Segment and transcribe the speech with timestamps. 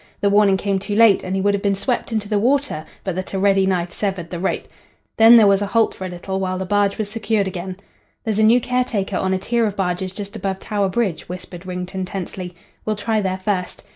[0.21, 3.13] The warning came too late, and he would have been swept into the water but
[3.13, 4.67] that a ready knife severed the rope.
[5.17, 7.77] Then there was a halt for a little, while the barge was secured again.
[8.23, 12.05] "There's a new caretaker on a tier of barges just above Tower Bridge," whispered Wrington
[12.05, 12.55] tensely.
[12.83, 13.83] "We'll try there first.